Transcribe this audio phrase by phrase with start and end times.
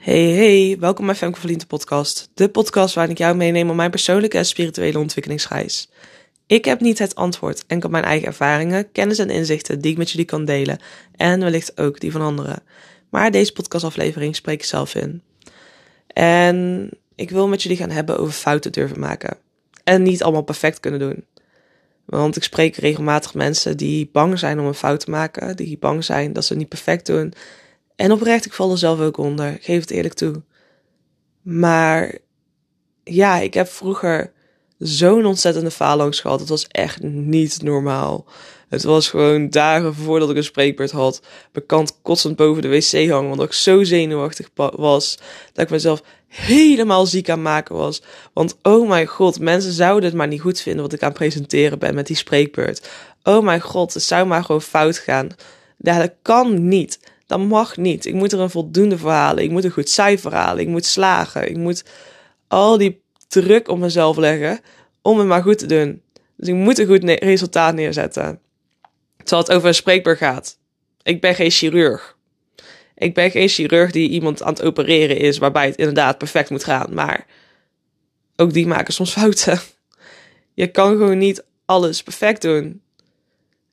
[0.00, 2.30] Hey, hey, welkom bij Femke Verliente podcast.
[2.34, 5.90] De podcast waarin ik jou meeneem op mijn persoonlijke en spirituele ontwikkelingsreis.
[6.46, 10.10] Ik heb niet het antwoord, enkel mijn eigen ervaringen, kennis en inzichten die ik met
[10.10, 10.78] jullie kan delen.
[11.16, 12.62] En wellicht ook die van anderen.
[13.10, 15.22] Maar deze podcastaflevering spreek ik zelf in.
[16.06, 19.36] En ik wil met jullie gaan hebben over fouten durven maken.
[19.84, 21.24] En niet allemaal perfect kunnen doen.
[22.04, 25.56] Want ik spreek regelmatig mensen die bang zijn om een fout te maken.
[25.56, 27.34] Die bang zijn dat ze het niet perfect doen.
[28.00, 29.58] En oprecht, ik val er zelf ook onder.
[29.60, 30.42] Geef het eerlijk toe.
[31.42, 32.18] Maar
[33.04, 34.32] ja, ik heb vroeger
[34.78, 36.40] zo'n ontzettende faalangst gehad.
[36.40, 38.24] Het was echt niet normaal.
[38.68, 41.22] Het was gewoon dagen voordat ik een spreekbeurt had.
[41.52, 43.28] Bekant kotsend boven de wc hangen.
[43.28, 45.18] Want ik zo zenuwachtig was.
[45.52, 48.02] Dat ik mezelf helemaal ziek aan maken was.
[48.32, 51.18] Want oh mijn god, mensen zouden het maar niet goed vinden wat ik aan het
[51.18, 52.88] presenteren ben met die spreekbeurt.
[53.22, 55.28] Oh mijn god, het zou maar gewoon fout gaan.
[55.78, 56.98] Dat kan niet.
[57.30, 58.06] Dat mag niet.
[58.06, 59.44] Ik moet er een voldoende voor halen.
[59.44, 60.62] Ik moet een goed cijfer halen.
[60.62, 61.48] Ik moet slagen.
[61.48, 61.84] Ik moet
[62.48, 64.60] al die druk op mezelf leggen
[65.02, 66.02] om het maar goed te doen.
[66.36, 68.40] Dus ik moet een goed resultaat neerzetten.
[69.16, 70.58] Terwijl het over een spreekbeurt gaat.
[71.02, 72.16] Ik ben geen chirurg.
[72.94, 76.64] Ik ben geen chirurg die iemand aan het opereren is waarbij het inderdaad perfect moet
[76.64, 76.94] gaan.
[76.94, 77.26] Maar
[78.36, 79.60] ook die maken soms fouten.
[80.54, 82.82] Je kan gewoon niet alles perfect doen.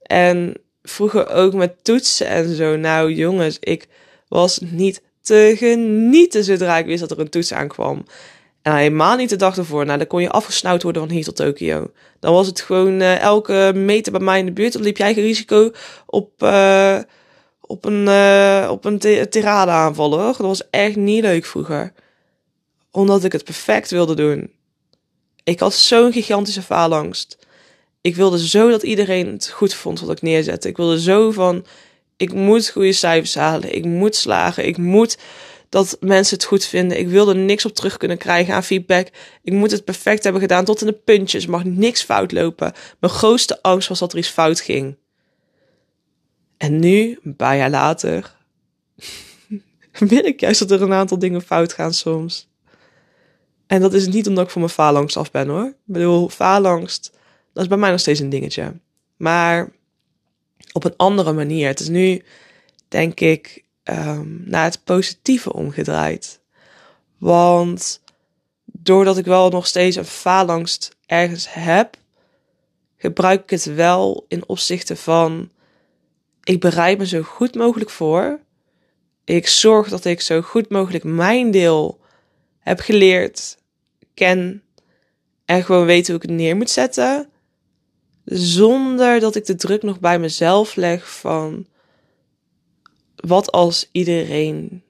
[0.01, 0.57] En
[0.89, 2.75] vroeger ook met toetsen en zo.
[2.75, 3.87] Nou jongens, ik
[4.27, 8.05] was niet te genieten zodra ik wist dat er een toets aankwam.
[8.61, 9.85] En helemaal niet de dag ervoor.
[9.85, 11.91] Nou, dan kon je afgesnauwd worden van hier tot Tokio.
[12.19, 14.73] Dan was het gewoon uh, elke meter bij mij in de buurt.
[14.73, 15.71] Dan liep jij geen risico
[16.05, 16.99] op, uh,
[17.61, 20.17] op een, uh, op een tirade aanvallen.
[20.17, 21.93] Dat was echt niet leuk vroeger.
[22.91, 24.51] Omdat ik het perfect wilde doen.
[25.43, 27.46] Ik had zo'n gigantische faalangst.
[28.07, 30.67] Ik wilde zo dat iedereen het goed vond wat ik neerzette.
[30.67, 31.65] Ik wilde zo van,
[32.17, 33.75] ik moet goede cijfers halen.
[33.75, 34.67] Ik moet slagen.
[34.67, 35.17] Ik moet
[35.69, 36.99] dat mensen het goed vinden.
[36.99, 39.07] Ik wilde niks op terug kunnen krijgen aan feedback.
[39.43, 41.45] Ik moet het perfect hebben gedaan tot in de puntjes.
[41.45, 42.73] mag niks fout lopen.
[42.99, 44.97] Mijn grootste angst was dat er iets fout ging.
[46.57, 48.35] En nu, een paar jaar later,
[49.99, 52.49] wil ik juist dat er een aantal dingen fout gaan soms.
[53.65, 55.65] En dat is niet omdat ik voor mijn faalangst af ben hoor.
[55.65, 57.15] Ik bedoel, faalangst
[57.57, 58.73] dat is bij mij nog steeds een dingetje.
[59.15, 59.71] Maar
[60.71, 61.67] op een andere manier.
[61.67, 62.23] Het is nu,
[62.87, 66.39] denk ik, um, naar het positieve omgedraaid.
[67.17, 68.01] Want
[68.65, 71.97] doordat ik wel nog steeds een faalangst ergens heb,
[72.97, 75.51] gebruik ik het wel in opzichte van:
[76.43, 78.39] ik bereid me zo goed mogelijk voor.
[79.23, 81.99] Ik zorg dat ik zo goed mogelijk mijn deel
[82.59, 83.57] heb geleerd,
[84.13, 84.63] ken
[85.45, 87.29] en gewoon weet hoe ik het neer moet zetten
[88.35, 91.67] zonder dat ik de druk nog bij mezelf leg van
[93.15, 94.83] wat als iedereen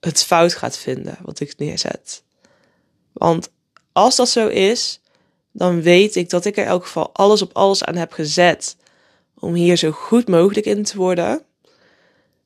[0.00, 2.22] het fout gaat vinden wat ik neerzet.
[3.12, 3.50] Want
[3.92, 5.00] als dat zo is,
[5.50, 8.76] dan weet ik dat ik er in elk geval alles op alles aan heb gezet
[9.38, 11.42] om hier zo goed mogelijk in te worden.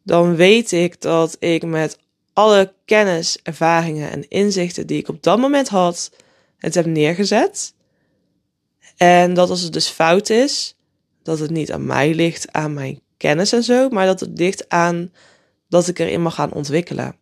[0.02, 1.98] Dan weet ik dat ik met
[2.32, 6.10] alle kennis, ervaringen en inzichten die ik op dat moment had,
[6.58, 7.74] het heb neergezet.
[8.96, 10.76] En dat als het dus fout is,
[11.22, 14.68] dat het niet aan mij ligt, aan mijn kennis en zo, maar dat het ligt
[14.68, 15.12] aan
[15.68, 17.16] dat ik erin mag gaan ontwikkelen.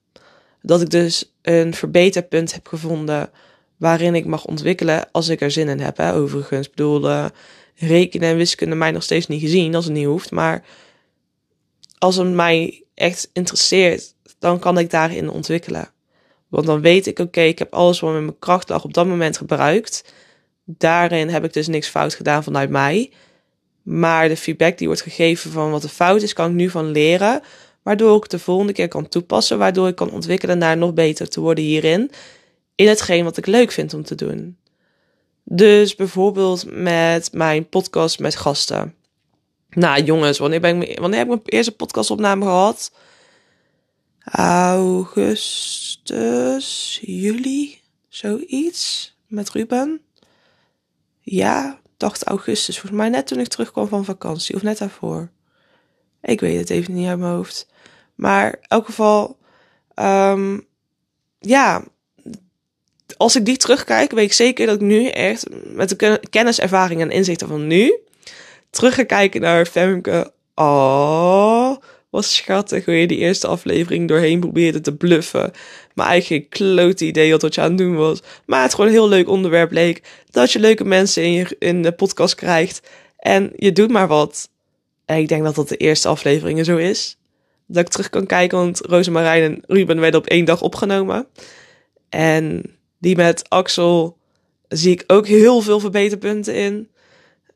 [0.63, 3.31] Dat ik dus een verbeterpunt heb gevonden
[3.77, 5.97] waarin ik mag ontwikkelen als ik er zin in heb.
[5.97, 6.15] Hè.
[6.15, 7.27] Overigens, bedoel, uh,
[7.75, 10.65] rekenen en wiskunde mij nog steeds niet gezien als het niet hoeft, maar
[11.99, 15.89] als het mij echt interesseert, dan kan ik daarin ontwikkelen.
[16.49, 19.07] Want dan weet ik, oké, ik heb alles wat met mijn kracht lag op dat
[19.07, 20.05] moment gebruikt
[20.65, 23.13] daarin heb ik dus niks fout gedaan vanuit mij.
[23.83, 26.91] Maar de feedback die wordt gegeven van wat de fout is, kan ik nu van
[26.91, 27.43] leren.
[27.83, 29.59] Waardoor ik de volgende keer kan toepassen.
[29.59, 32.11] Waardoor ik kan ontwikkelen naar nog beter te worden hierin.
[32.75, 34.57] In hetgeen wat ik leuk vind om te doen.
[35.45, 38.95] Dus bijvoorbeeld met mijn podcast met gasten.
[39.71, 42.93] Nou jongens, wanneer, ben ik, wanneer heb ik mijn eerste podcastopname gehad?
[44.25, 46.11] Augustus,
[47.03, 49.13] juli, zoiets.
[49.27, 50.01] Met Ruben
[51.25, 52.79] ja, dacht augustus.
[52.79, 54.55] Volgens mij net toen ik terugkwam van vakantie.
[54.55, 55.31] Of net daarvoor.
[56.23, 57.69] Ik weet het even niet uit mijn hoofd.
[58.15, 59.39] Maar in elk geval,
[59.95, 60.67] um,
[61.39, 61.85] ja,
[63.17, 67.01] als ik die terugkijk, weet ik zeker dat ik nu echt met de kennis, ervaring
[67.01, 67.99] en inzichten van nu
[68.71, 70.33] terug ga kijken naar Femke.
[70.55, 71.77] Oh,
[72.15, 75.53] wat schattig hoe je die eerste aflevering doorheen probeerde te bluffen.
[75.95, 78.23] Mijn eigen klote idee had wat je aan het doen was.
[78.47, 80.03] Maar het gewoon een heel leuk onderwerp leek.
[80.31, 82.89] Dat je leuke mensen in, je, in de podcast krijgt.
[83.19, 84.49] En je doet maar wat.
[85.05, 87.19] En ik denk dat dat de eerste afleveringen zo is.
[87.67, 91.27] Dat ik terug kan kijken, want Rosemarijn en Ruben werden op één dag opgenomen.
[92.09, 92.63] En
[92.99, 94.17] die met Axel
[94.69, 96.89] zie ik ook heel veel verbeterpunten in.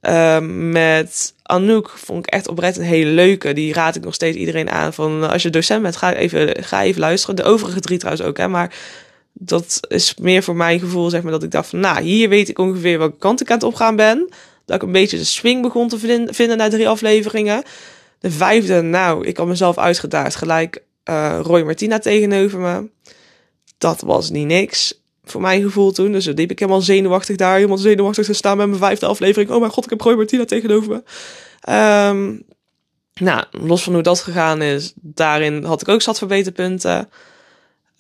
[0.01, 3.53] Um, met Anouk vond ik echt oprecht een hele leuke.
[3.53, 4.93] Die raad ik nog steeds iedereen aan.
[4.95, 7.37] Van als je docent bent, ga even, ga even luisteren.
[7.37, 8.49] De overige drie trouwens ook, hè.
[8.49, 8.75] Maar
[9.33, 11.81] dat is meer voor mijn gevoel, zeg maar, dat ik dacht van...
[11.81, 14.29] Nou, hier weet ik ongeveer welke kant ik aan het opgaan ben.
[14.65, 15.99] Dat ik een beetje de swing begon te
[16.31, 17.63] vinden na drie afleveringen.
[18.21, 20.35] De vijfde, nou, ik had mezelf uitgedaagd.
[20.35, 22.89] Gelijk uh, Roy Martina tegenover me.
[23.79, 25.01] Dat was niet niks
[25.31, 26.13] voor mijn gevoel toen.
[26.13, 27.55] Dus liep ik helemaal zenuwachtig daar.
[27.55, 29.51] Helemaal zenuwachtig te staan met mijn vijfde aflevering.
[29.51, 31.03] Oh mijn god, ik heb Roy Martina tegenover me.
[32.09, 32.43] Um,
[33.15, 36.99] nou, los van hoe dat gegaan is, daarin had ik ook zat verbeterpunten.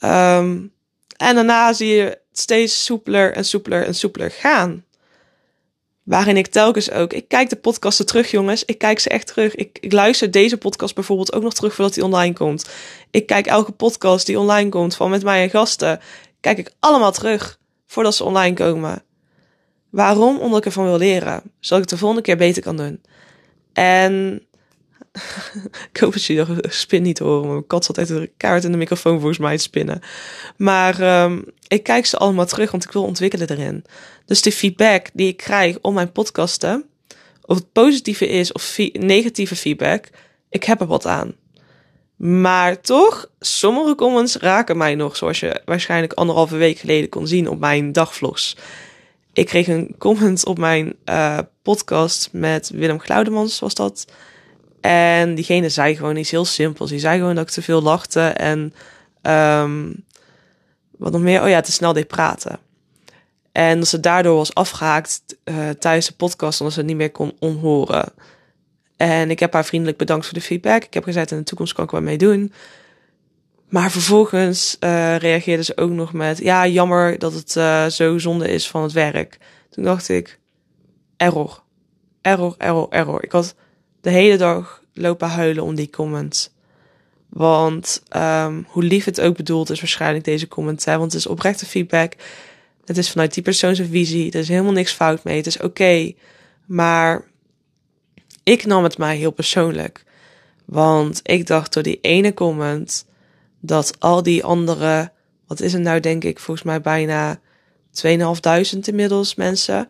[0.00, 0.72] Um,
[1.16, 4.84] en daarna zie je het steeds soepeler en soepeler en soepeler gaan.
[6.02, 8.64] Waarin ik telkens ook, ik kijk de podcasten terug, jongens.
[8.64, 9.54] Ik kijk ze echt terug.
[9.54, 12.68] Ik, ik luister deze podcast bijvoorbeeld ook nog terug voordat die online komt.
[13.10, 16.00] Ik kijk elke podcast die online komt van met mij en gasten
[16.40, 19.02] kijk ik allemaal terug voordat ze online komen.
[19.90, 20.38] Waarom?
[20.38, 21.42] Omdat ik ervan wil leren.
[21.60, 23.00] Zodat ik het de volgende keer beter kan doen.
[23.72, 24.42] En
[25.92, 27.48] ik hoop dat je de spin niet horen.
[27.48, 30.00] Mijn kat zat een kaart in de microfoon volgens mij te spinnen.
[30.56, 33.84] Maar um, ik kijk ze allemaal terug, want ik wil ontwikkelen erin.
[34.24, 36.84] Dus de feedback die ik krijg op mijn podcasten,
[37.44, 40.08] of het positieve is of negatieve feedback,
[40.48, 41.34] ik heb er wat aan.
[42.18, 47.48] Maar toch, sommige comments raken mij nog, zoals je waarschijnlijk anderhalve week geleden kon zien
[47.48, 48.56] op mijn dagvlogs.
[49.32, 54.04] Ik kreeg een comment op mijn uh, podcast met Willem Glaudemans, was dat.
[54.80, 56.90] En diegene zei gewoon iets heel simpels.
[56.90, 58.74] Die zei gewoon dat ik te veel lachte en
[59.62, 60.04] um,
[60.96, 61.42] wat nog meer.
[61.42, 62.58] Oh ja, te snel deed praten.
[63.52, 67.10] En dat ze daardoor was afgehaakt uh, tijdens de podcast, omdat ze het niet meer
[67.10, 68.12] kon onhoren.
[68.98, 70.84] En ik heb haar vriendelijk bedankt voor de feedback.
[70.84, 72.52] Ik heb gezegd, in de toekomst kan ik wat mee doen.
[73.68, 78.48] Maar vervolgens uh, reageerde ze ook nog met: Ja, jammer dat het uh, zo zonde
[78.48, 79.38] is van het werk.
[79.70, 80.38] Toen dacht ik:
[81.16, 81.62] Error.
[82.20, 83.24] Error, error, error.
[83.24, 83.54] Ik had
[84.00, 86.50] de hele dag lopen huilen om die comments.
[87.28, 90.84] Want um, hoe lief het ook bedoeld is, waarschijnlijk deze comments.
[90.84, 90.98] Hè?
[90.98, 92.12] Want het is oprechte feedback.
[92.84, 94.30] Het is vanuit die persoon zijn visie.
[94.32, 95.36] Er is helemaal niks fout mee.
[95.36, 96.12] Het is oké.
[96.66, 97.24] Maar
[98.48, 100.04] ik nam het mij heel persoonlijk.
[100.64, 103.04] Want ik dacht door die ene comment
[103.60, 105.12] dat al die andere,
[105.46, 107.40] wat is het nou denk ik, volgens mij bijna
[107.90, 109.88] 2500 inmiddels mensen,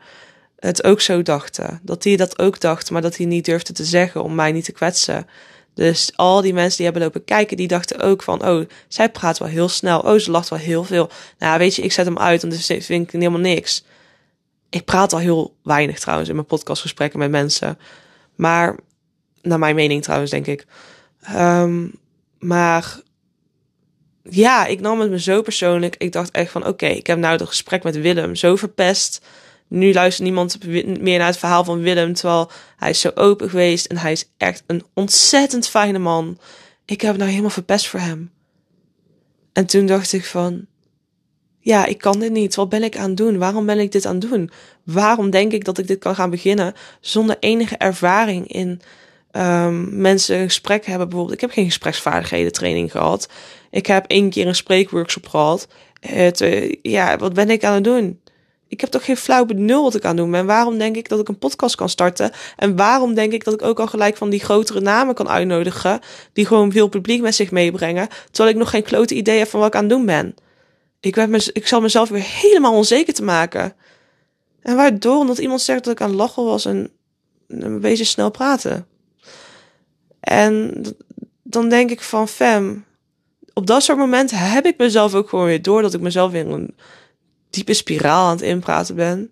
[0.58, 1.81] het ook zo dachten.
[1.82, 4.64] Dat die dat ook dacht, maar dat hij niet durfde te zeggen om mij niet
[4.64, 5.26] te kwetsen.
[5.75, 9.38] Dus al die mensen die hebben lopen kijken, die dachten ook van, oh, zij praat
[9.38, 10.00] wel heel snel.
[10.00, 11.10] Oh, ze lacht wel heel veel.
[11.38, 13.84] Nou, weet je, ik zet hem uit, want dus vind ik helemaal niks.
[14.70, 17.78] Ik praat al heel weinig trouwens in mijn podcastgesprekken met mensen.
[18.38, 18.76] Maar,
[19.43, 20.67] naar mijn mening trouwens, denk ik.
[21.35, 21.93] Um,
[22.38, 23.00] maar
[24.23, 25.96] ja, ik nam het me zo persoonlijk.
[25.96, 29.26] Ik dacht echt van, oké, ik heb nou het gesprek met Willem zo verpest.
[29.69, 30.67] Nu luistert niemand
[31.00, 34.31] meer naar het verhaal van Willem, terwijl hij is zo open geweest en hij is
[34.37, 36.38] echt een ontzettend fijne man.
[36.84, 38.31] Ik heb nou helemaal verpest voor hem.
[39.52, 40.67] En toen dacht ik van,
[41.60, 42.55] ja, ik kan dit niet.
[42.55, 43.38] Wat ben ik aan het doen?
[43.38, 44.50] Waarom ben ik dit aan het doen?
[44.84, 48.81] Waarom denk ik dat ik dit kan gaan beginnen zonder enige ervaring in
[49.32, 51.08] um, mensen een gesprek hebben?
[51.08, 53.28] Bijvoorbeeld, ik heb geen gespreksvaardigheden training gehad.
[53.70, 55.69] Ik heb één keer een spreekworkshop gehad.
[56.00, 58.20] Het, uh, ja, wat ben ik aan het doen?
[58.69, 60.46] Ik heb toch geen flauw benul wat ik aan het doen ben.
[60.46, 62.31] Waarom denk ik dat ik een podcast kan starten?
[62.56, 66.00] En waarom denk ik dat ik ook al gelijk van die grotere namen kan uitnodigen,
[66.32, 69.60] die gewoon veel publiek met zich meebrengen, terwijl ik nog geen klote idee heb van
[69.60, 70.34] wat ik aan het doen ben?
[71.00, 73.74] Ik, werd ik zal mezelf weer helemaal onzeker te maken.
[74.60, 75.19] En waardoor?
[75.19, 76.90] Omdat iemand zegt dat ik aan het lachen was en
[77.48, 78.86] een beetje snel praten.
[80.20, 80.82] En
[81.43, 82.84] dan denk ik van, fam,
[83.55, 86.46] op dat soort momenten heb ik mezelf ook gewoon weer door dat ik mezelf weer
[86.46, 86.76] een
[87.50, 89.31] diepe spiraal aan het inpraten ben.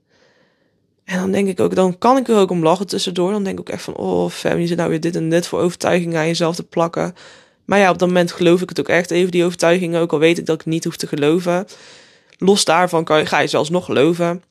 [1.05, 3.31] En dan denk ik ook, dan kan ik er ook om lachen tussendoor.
[3.31, 5.47] Dan denk ik ook echt van, oh fam, je zit nou weer dit en dit
[5.47, 7.15] voor overtuiging aan jezelf te plakken.
[7.67, 10.01] Maar ja, op dat moment geloof ik het ook echt even, die overtuigingen.
[10.01, 11.67] Ook al weet ik dat ik niet hoef te geloven.
[12.39, 14.43] Los daarvan kan je, ga je zelfs nog geloven.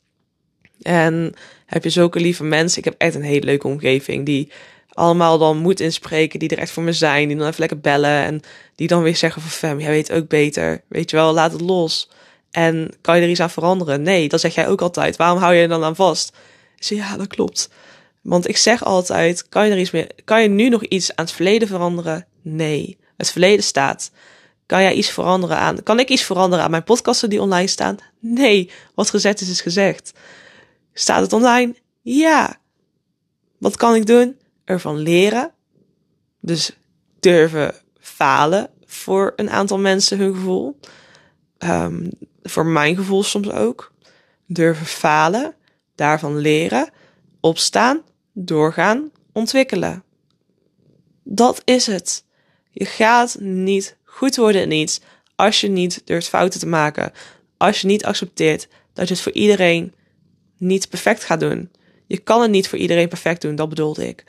[0.81, 1.34] En
[1.65, 2.77] heb je zulke lieve mensen.
[2.77, 4.25] Ik heb echt een hele leuke omgeving.
[4.25, 4.51] Die
[4.89, 6.39] allemaal dan moed inspreken.
[6.39, 7.27] Die er echt voor me zijn.
[7.27, 8.24] Die dan even lekker bellen.
[8.24, 8.41] En
[8.75, 10.84] die dan weer zeggen van fam, jij weet ook beter.
[10.88, 12.10] Weet je wel, laat het los.
[12.51, 14.01] En kan je er iets aan veranderen?
[14.01, 15.15] Nee, dat zeg jij ook altijd.
[15.15, 16.36] Waarom hou je er dan aan vast?
[16.79, 17.69] Zeg ja, dat klopt.
[18.22, 21.25] Want ik zeg altijd, kan je er iets meer, kan je nu nog iets aan
[21.25, 22.25] het verleden veranderen?
[22.41, 24.12] Nee het verleden staat.
[24.65, 25.84] Kan jij iets veranderen aan?
[25.84, 27.98] Kan ik iets veranderen aan mijn podcasten die online staan?
[28.19, 30.13] Nee, wat gezegd is, is gezegd.
[30.93, 31.75] Staat het online?
[32.01, 32.60] Ja.
[33.57, 34.38] Wat kan ik doen?
[34.63, 35.51] Ervan leren.
[36.39, 36.72] Dus
[37.19, 40.79] durven falen voor een aantal mensen hun gevoel.
[41.60, 42.10] Um,
[42.43, 43.91] voor mijn gevoel soms ook.
[44.48, 45.55] Durven falen,
[45.95, 46.89] daarvan leren,
[47.39, 48.01] opstaan,
[48.34, 50.03] doorgaan, ontwikkelen.
[51.24, 52.25] Dat is het.
[52.77, 55.01] Je gaat niet goed worden in iets
[55.36, 57.12] als je niet durft fouten te maken.
[57.58, 59.94] Als je niet accepteert dat je het voor iedereen
[60.58, 61.72] niet perfect gaat doen.
[62.08, 64.24] Je kan het niet voor iedereen perfect doen, dat bedoelde ik.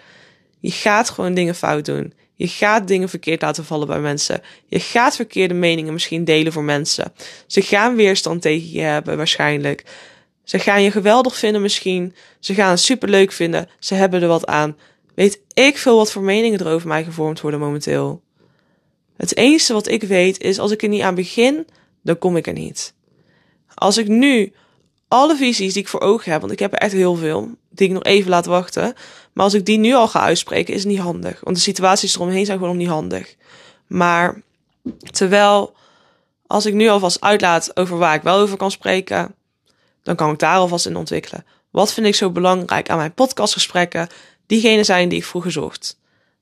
[0.61, 2.13] Je gaat gewoon dingen fout doen.
[2.35, 4.41] Je gaat dingen verkeerd laten vallen bij mensen.
[4.67, 7.13] Je gaat verkeerde meningen misschien delen voor mensen.
[7.47, 9.85] Ze gaan weerstand tegen je hebben, waarschijnlijk.
[10.45, 12.15] Ze gaan je geweldig vinden misschien.
[12.41, 13.69] Ze gaan het superleuk vinden.
[13.79, 14.77] Ze hebben er wat aan.
[15.15, 18.25] Weet ik veel wat voor meningen er over mij gevormd worden momenteel.
[19.17, 21.67] Het enige wat ik weet is, als ik er niet aan begin,
[22.03, 22.95] dan kom ik er niet.
[23.75, 24.53] Als ik nu
[25.09, 27.87] alle visies die ik voor ogen heb, want ik heb er echt heel veel, die
[27.87, 28.95] ik nog even laat wachten.
[29.33, 31.41] Maar als ik die nu al ga uitspreken, is het niet handig.
[31.43, 33.35] Want de situaties eromheen zijn gewoon niet handig.
[33.87, 34.43] Maar
[35.11, 35.75] terwijl,
[36.47, 39.35] als ik nu alvast uitlaat over waar ik wel over kan spreken,
[40.03, 41.45] dan kan ik daar alvast in ontwikkelen.
[41.71, 44.09] Wat vind ik zo belangrijk aan mijn podcastgesprekken?
[44.47, 45.99] Diegene zijn die ik vroeger zocht.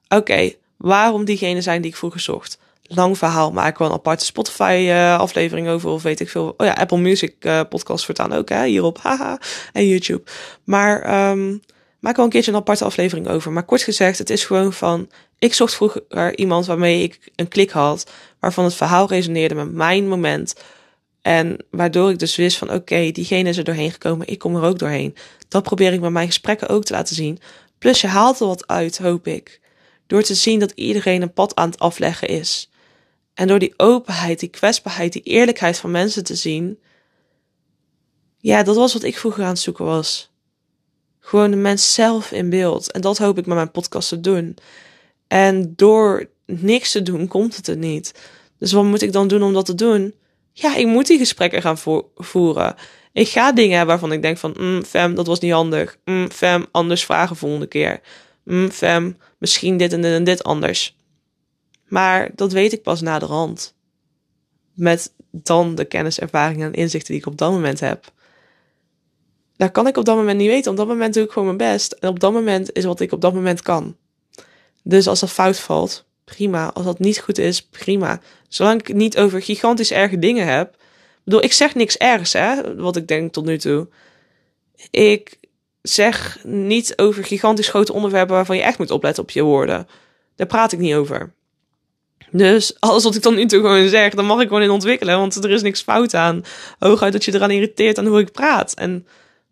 [0.09, 2.59] Oké, waarom diegene zijn die ik vroeger zocht?
[2.88, 6.54] Lang verhaal maken we een aparte Spotify uh, aflevering over of weet ik veel.
[6.56, 9.38] Oh ja, Apple Music uh, podcast voortaan ook hè, hierop, haha,
[9.72, 10.22] en YouTube.
[10.64, 11.60] Maar um,
[12.00, 13.52] maak wel een keertje een aparte aflevering over.
[13.52, 17.70] Maar kort gezegd, het is gewoon van, ik zocht vroeger iemand waarmee ik een klik
[17.70, 18.10] had,
[18.40, 20.54] waarvan het verhaal resoneerde met mijn moment.
[21.22, 24.62] En waardoor ik dus wist van, oké, diegene is er doorheen gekomen, ik kom er
[24.62, 25.14] ook doorheen.
[25.48, 27.38] Dat probeer ik met mijn gesprekken ook te laten zien.
[27.78, 29.60] Plus je haalt er wat uit, hoop ik.
[30.06, 32.70] Door te zien dat iedereen een pad aan het afleggen is.
[33.34, 36.78] En door die openheid, die kwetsbaarheid, die eerlijkheid van mensen te zien.
[38.38, 40.32] Ja, dat was wat ik vroeger aan het zoeken was.
[41.20, 42.92] Gewoon de mens zelf in beeld.
[42.92, 44.56] En dat hoop ik met mijn podcast te doen.
[45.26, 48.14] En door niks te doen, komt het er niet.
[48.58, 50.14] Dus wat moet ik dan doen om dat te doen?
[50.52, 51.78] Ja, ik moet die gesprekken gaan
[52.14, 52.74] voeren.
[53.12, 55.98] Ik ga dingen hebben waarvan ik denk van, mm, fam, dat was niet handig.
[56.04, 58.00] Mm, fam, anders vragen volgende keer.
[58.44, 60.96] Mm, fam, misschien dit en dit en dit anders.
[61.94, 63.74] Maar dat weet ik pas na de rand.
[64.72, 68.12] Met dan de kennis, ervaringen en inzichten die ik op dat moment heb.
[69.56, 70.70] Daar kan ik op dat moment niet weten.
[70.70, 71.92] Op dat moment doe ik gewoon mijn best.
[71.92, 73.96] En op dat moment is wat ik op dat moment kan.
[74.82, 76.72] Dus als dat fout valt, prima.
[76.72, 78.20] Als dat niet goed is, prima.
[78.48, 80.74] Zolang ik niet over gigantisch erge dingen heb.
[80.74, 83.88] Ik bedoel, ik zeg niks ergs, hè, wat ik denk tot nu toe.
[84.90, 85.38] Ik
[85.82, 89.88] zeg niet over gigantisch grote onderwerpen waarvan je echt moet opletten op je woorden.
[90.36, 91.32] Daar praat ik niet over.
[92.36, 95.18] Dus alles wat ik dan nu toe gewoon zeg, dan mag ik gewoon in ontwikkelen,
[95.18, 96.44] want er is niks fout aan.
[96.78, 99.06] Hooguit dat je eraan irriteert aan hoe ik praat en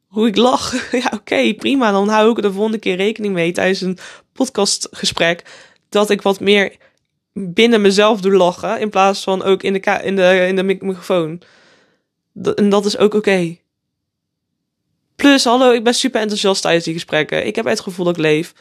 [0.07, 0.75] hoe ik lach.
[1.03, 1.91] Ja, oké, prima.
[1.91, 3.99] Dan hou ik er de volgende keer rekening mee tijdens een
[4.33, 5.45] podcastgesprek
[5.89, 6.77] dat ik wat meer
[7.33, 11.43] binnen mezelf doe lachen in plaats van ook in de, in de, in de microfoon.
[12.55, 13.57] en dat is ook oké.
[15.17, 17.47] Plus, hallo, ik ben super enthousiast tijdens die gesprekken.
[17.47, 18.53] Ik heb het gevoel dat ik leef.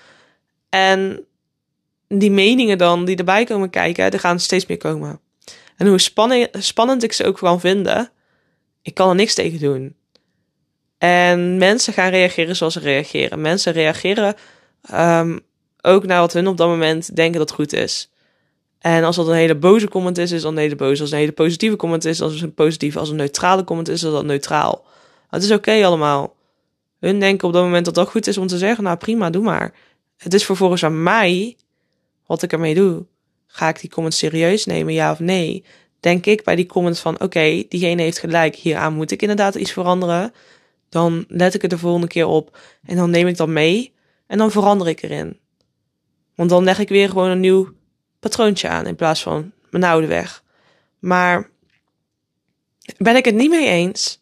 [0.69, 1.25] En
[2.20, 5.20] die meningen dan die erbij komen kijken, er gaan steeds meer komen.
[5.77, 6.00] En hoe
[6.60, 8.12] spannend, ik ze ook kan vinden,
[8.82, 9.96] ik kan er niks tegen doen.
[10.98, 13.41] En mensen gaan reageren zoals ze reageren.
[13.41, 14.36] Mensen reageren
[14.94, 15.39] um,
[15.82, 18.12] ook naar wat hun op dat moment denken dat goed is.
[18.80, 21.01] En als dat een hele boze comment is, is dat een hele boze.
[21.01, 23.00] Als een hele positieve comment is, het een positieve.
[23.00, 24.86] Als een neutrale comment is, is dat neutraal.
[25.30, 26.36] Het is oké allemaal.
[27.00, 29.44] Hun denken op dat moment dat dat goed is om te zeggen, nou prima, doe
[29.44, 29.74] maar.
[30.18, 31.58] Het is vervolgens aan mij
[32.31, 33.05] wat ik ermee doe.
[33.47, 35.63] Ga ik die comment serieus nemen, ja of nee?
[36.00, 39.71] Denk ik bij die comments van, oké, diegene heeft gelijk, hieraan moet ik inderdaad iets
[39.71, 40.33] veranderen.
[40.89, 43.93] Dan let ik er de volgende keer op en dan neem ik dat mee
[44.27, 45.39] en dan verander ik erin.
[46.35, 47.69] Want dan leg ik weer gewoon een nieuw
[48.19, 50.43] patroontje aan in plaats van mijn oude weg.
[51.00, 51.50] Maar
[52.97, 54.21] ben ik het niet mee eens,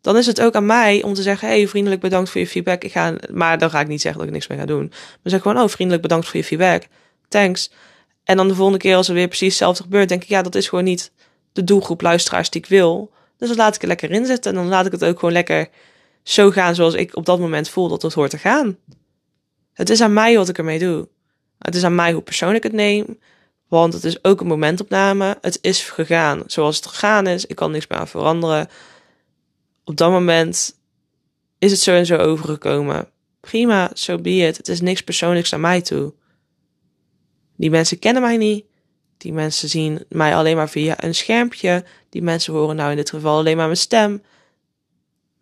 [0.00, 2.84] dan is het ook aan mij om te zeggen: hey, vriendelijk bedankt voor je feedback.
[2.84, 4.88] Ik ga, maar dan ga ik niet zeggen dat ik niks meer ga doen.
[4.88, 6.82] Maar zeg gewoon: oh, vriendelijk bedankt voor je feedback
[7.28, 7.70] thanks.
[8.24, 10.54] En dan de volgende keer als er weer precies hetzelfde gebeurt, denk ik, ja, dat
[10.54, 11.12] is gewoon niet
[11.52, 13.10] de doelgroep luisteraars die ik wil.
[13.36, 15.34] Dus dan laat ik er lekker in zitten en dan laat ik het ook gewoon
[15.34, 15.68] lekker
[16.22, 18.76] zo gaan zoals ik op dat moment voel dat het hoort te gaan.
[19.72, 21.08] Het is aan mij wat ik ermee doe.
[21.58, 23.18] Het is aan mij hoe persoonlijk het neem.
[23.68, 25.38] Want het is ook een momentopname.
[25.40, 27.46] Het is gegaan zoals het gegaan is.
[27.46, 28.68] Ik kan niks meer aan veranderen.
[29.84, 30.78] Op dat moment
[31.58, 33.08] is het zo en zo overgekomen.
[33.40, 34.56] Prima, zo so be it.
[34.56, 36.12] Het is niks persoonlijks aan mij toe.
[37.58, 38.64] Die mensen kennen mij niet.
[39.16, 41.84] Die mensen zien mij alleen maar via een schermpje.
[42.08, 44.22] Die mensen horen nou in dit geval alleen maar mijn stem.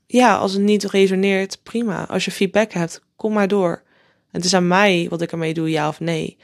[0.07, 2.07] Ja, als het niet resoneert, prima.
[2.07, 3.83] Als je feedback hebt, kom maar door.
[4.31, 6.37] Het is aan mij wat ik ermee doe, ja of nee.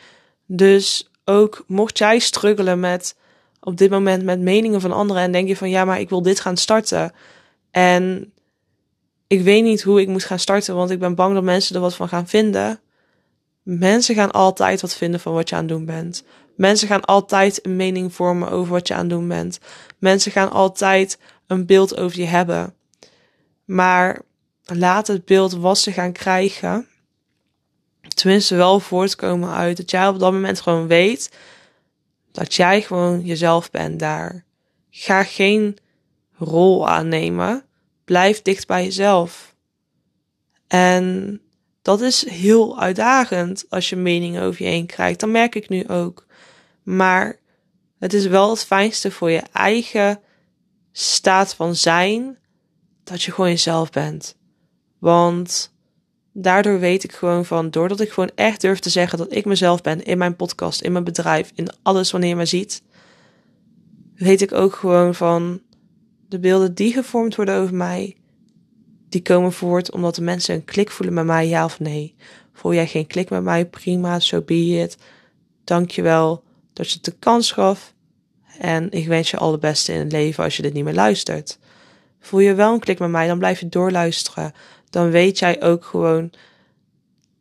[0.47, 3.17] Dus ook mocht jij struggelen met
[3.61, 6.23] op dit moment met meningen van anderen en denk je van ja, maar ik wil
[6.23, 7.13] dit gaan starten.
[7.71, 8.33] En
[9.27, 11.81] ik weet niet hoe ik moet gaan starten, want ik ben bang dat mensen er
[11.81, 12.81] wat van gaan vinden.
[13.63, 16.25] Mensen gaan altijd wat vinden van wat je aan het doen bent.
[16.57, 19.59] Mensen gaan altijd een mening vormen over wat je aan het doen bent.
[19.99, 22.75] Mensen gaan altijd een beeld over je hebben.
[23.65, 24.21] Maar
[24.65, 26.87] laat het beeld wat ze gaan krijgen,
[28.15, 31.31] tenminste wel voortkomen uit dat jij op dat moment gewoon weet
[32.33, 34.45] dat jij gewoon jezelf bent daar.
[34.91, 35.77] Ga geen
[36.37, 37.65] rol aannemen.
[38.05, 39.55] Blijf dicht bij jezelf.
[40.67, 41.41] En
[41.83, 45.21] dat is heel uitdagend als je meningen over je heen krijgt.
[45.21, 46.27] Dat merk ik nu ook.
[46.83, 47.41] Maar
[47.99, 50.21] het is wel het fijnste voor je eigen
[50.93, 52.39] staat van zijn
[53.05, 54.37] dat je gewoon jezelf bent.
[54.99, 55.75] Want
[56.33, 59.81] daardoor weet ik gewoon van, doordat ik gewoon echt durf te zeggen dat ik mezelf
[59.81, 62.83] ben in mijn podcast, in mijn bedrijf, in alles wanneer je me ziet,
[64.15, 65.63] weet ik ook gewoon van
[66.29, 68.17] de beelden die gevormd worden over mij,
[69.13, 72.15] die komen voort omdat de mensen een klik voelen met mij, ja of nee.
[72.53, 73.67] Voel jij geen klik met mij?
[73.67, 74.97] Prima, so be it.
[75.65, 76.43] Dankjewel
[76.73, 77.95] dat je het de kans gaf.
[78.59, 80.95] En ik wens je al het beste in het leven als je dit niet meer
[80.95, 81.59] luistert.
[82.21, 84.53] Voel je wel een klik met mij, dan blijf je doorluisteren.
[84.91, 86.33] Dan weet jij ook gewoon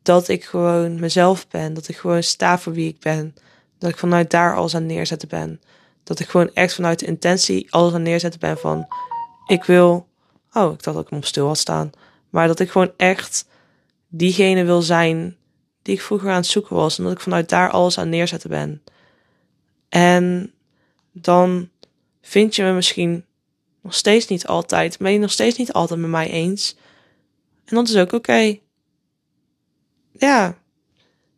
[0.01, 1.73] dat ik gewoon mezelf ben.
[1.73, 3.35] Dat ik gewoon sta voor wie ik ben.
[3.77, 5.61] Dat ik vanuit daar alles aan neerzetten ben.
[6.03, 8.87] Dat ik gewoon echt vanuit de intentie alles aan neerzetten ben van...
[9.47, 10.09] Ik wil...
[10.53, 11.91] Oh, ik dacht dat ik hem op stil had staan.
[12.29, 13.46] Maar dat ik gewoon echt
[14.08, 15.38] diegene wil zijn
[15.81, 16.98] die ik vroeger aan het zoeken was.
[16.98, 18.81] En dat ik vanuit daar alles aan neerzetten ben.
[19.89, 20.53] En
[21.12, 21.70] dan
[22.22, 23.25] vind je me misschien
[23.81, 26.75] nog steeds niet altijd, ben je nog steeds niet altijd met mij eens.
[27.65, 28.60] En dat is ook oké.
[30.12, 30.58] Ja.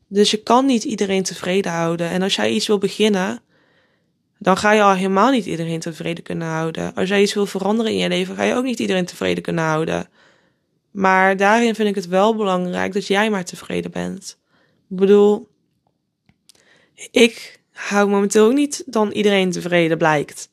[0.07, 2.09] Dus je kan niet iedereen tevreden houden.
[2.09, 3.41] En als jij iets wil beginnen,
[4.43, 6.95] dan ga je al helemaal niet iedereen tevreden kunnen houden.
[6.95, 9.63] Als jij iets wil veranderen in je leven, ga je ook niet iedereen tevreden kunnen
[9.63, 10.09] houden.
[10.91, 14.37] Maar daarin vind ik het wel belangrijk dat jij maar tevreden bent.
[14.89, 15.49] Ik bedoel,
[17.11, 20.49] ik hou momenteel ook niet dan iedereen tevreden blijkt.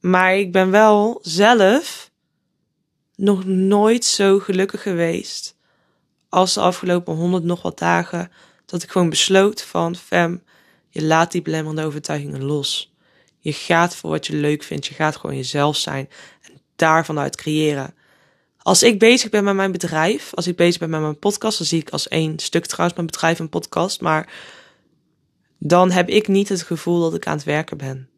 [0.00, 2.10] Maar ik ben wel zelf
[3.16, 5.56] nog nooit zo gelukkig geweest
[6.28, 8.30] als de afgelopen honderd nog wat dagen.
[8.64, 10.42] Dat ik gewoon besloot van, fam,
[10.88, 12.94] je laat die belemmerende overtuigingen los.
[13.46, 14.86] Je gaat voor wat je leuk vindt.
[14.86, 16.08] Je gaat gewoon jezelf zijn
[16.42, 17.94] en daarvan uit creëren.
[18.58, 21.66] Als ik bezig ben met mijn bedrijf, als ik bezig ben met mijn podcast, dan
[21.66, 24.32] zie ik als één stuk trouwens mijn bedrijf een podcast, maar
[25.58, 28.08] dan heb ik niet het gevoel dat ik aan het werken ben.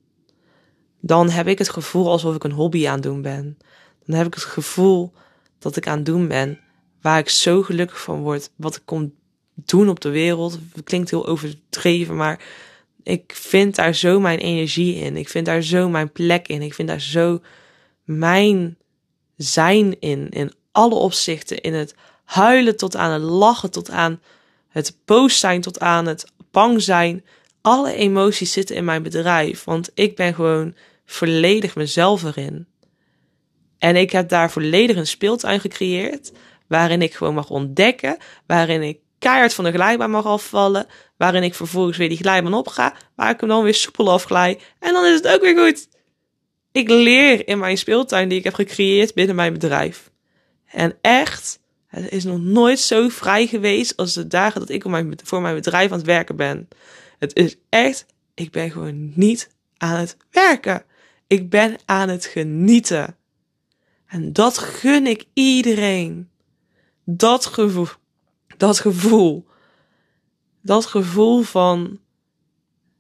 [1.00, 3.58] Dan heb ik het gevoel alsof ik een hobby aan het doen ben.
[4.04, 5.12] Dan heb ik het gevoel
[5.58, 6.60] dat ik aan het doen ben
[7.00, 8.50] waar ik zo gelukkig van word.
[8.56, 9.14] Wat ik kom
[9.54, 10.58] doen op de wereld.
[10.84, 12.40] Klinkt heel overdreven, maar
[13.08, 15.16] ik vind daar zo mijn energie in.
[15.16, 16.62] Ik vind daar zo mijn plek in.
[16.62, 17.40] Ik vind daar zo
[18.04, 18.78] mijn
[19.36, 20.28] zijn in.
[20.28, 21.60] In alle opzichten.
[21.60, 21.94] In het
[22.24, 24.20] huilen tot aan het lachen, tot aan
[24.68, 27.24] het boos zijn, tot aan het bang zijn.
[27.60, 29.64] Alle emoties zitten in mijn bedrijf.
[29.64, 32.66] Want ik ben gewoon volledig mezelf erin.
[33.78, 36.32] En ik heb daar volledig een speeltuin gecreëerd.
[36.66, 38.16] Waarin ik gewoon mag ontdekken.
[38.46, 40.86] Waarin ik keihard van de glijbaan mag afvallen.
[41.16, 42.94] Waarin ik vervolgens weer die glijbaan opga.
[43.16, 44.60] Waar ik hem dan weer soepel afglij.
[44.78, 45.88] En dan is het ook weer goed.
[46.72, 50.10] Ik leer in mijn speeltuin die ik heb gecreëerd binnen mijn bedrijf.
[50.66, 54.82] En echt, het is nog nooit zo vrij geweest als de dagen dat ik
[55.24, 56.68] voor mijn bedrijf aan het werken ben.
[57.18, 60.84] Het is echt, ik ben gewoon niet aan het werken.
[61.26, 63.16] Ik ben aan het genieten.
[64.06, 66.30] En dat gun ik iedereen.
[67.04, 67.86] Dat gevoel,
[68.58, 69.46] dat gevoel,
[70.62, 71.98] dat gevoel van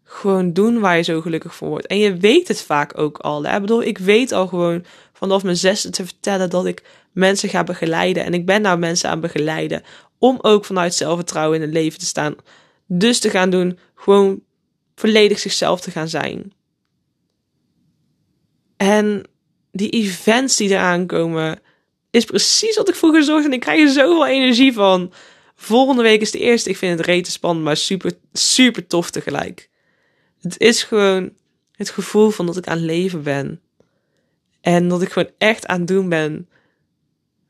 [0.04, 1.86] gewoon doen waar je zo gelukkig voor wordt.
[1.86, 3.44] En je weet het vaak ook al.
[3.44, 3.54] Hè?
[3.54, 7.64] Ik bedoel, ik weet al gewoon vanaf mijn zesde te vertellen dat ik mensen ga
[7.64, 8.24] begeleiden.
[8.24, 9.82] En ik ben nou mensen aan begeleiden
[10.18, 12.36] om ook vanuit zelfvertrouwen in het leven te staan.
[12.86, 14.40] Dus te gaan doen, gewoon
[14.94, 16.52] volledig zichzelf te gaan zijn.
[18.76, 19.22] En
[19.72, 21.60] die events die eraan komen,
[22.10, 23.48] is precies wat ik vroeger zorgde.
[23.48, 25.12] En ik krijg er zoveel energie van.
[25.60, 26.70] Volgende week is de eerste.
[26.70, 29.70] Ik vind het rete spannend, maar super, super tof tegelijk.
[30.40, 31.32] Het is gewoon
[31.72, 33.60] het gevoel van dat ik aan leven ben.
[34.60, 36.48] En dat ik gewoon echt aan het doen ben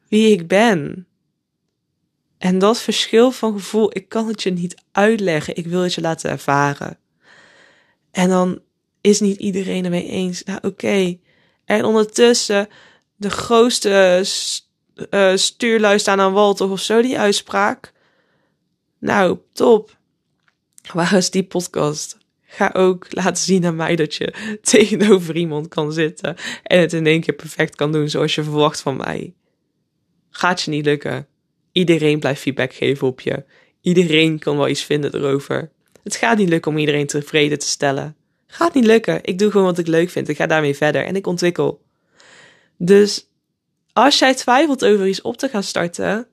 [0.09, 1.07] wie ik ben.
[2.39, 5.57] En dat verschil van gevoel, ik kan het je niet uitleggen.
[5.57, 6.99] Ik wil het je laten ervaren.
[8.11, 8.61] En dan
[9.01, 10.43] is niet iedereen ermee eens.
[10.43, 11.19] Nou, oké.
[11.65, 12.69] En ondertussen
[13.17, 14.25] de grootste
[15.11, 17.97] uh, stuurlui staan aan wal, toch of zo, die uitspraak.
[18.99, 19.97] Nou, top.
[20.93, 22.19] Waar is die podcast?
[22.51, 24.33] ga ook laten zien aan mij dat je
[24.63, 28.81] tegenover iemand kan zitten en het in één keer perfect kan doen zoals je verwacht
[28.81, 29.35] van mij.
[30.31, 31.27] Gaat je niet lukken.
[31.73, 33.45] Iedereen blijft feedback geven op je.
[33.81, 35.71] Iedereen kan wel iets vinden erover.
[36.03, 38.17] Het gaat niet lukken om iedereen tevreden te stellen.
[38.47, 39.19] Gaat niet lukken.
[39.23, 40.29] Ik doe gewoon wat ik leuk vind.
[40.29, 41.83] Ik ga daarmee verder en ik ontwikkel.
[42.77, 43.31] Dus
[43.93, 46.29] als jij twijfelt over iets op te gaan starten,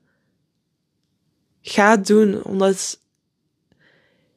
[1.68, 3.00] ga het doen omdat.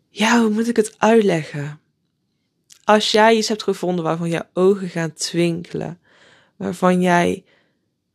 [0.09, 1.79] Ja, hoe moet ik het uitleggen?
[2.83, 5.99] Als jij iets hebt gevonden waarvan je ogen gaan twinkelen,
[6.55, 7.43] waarvan jij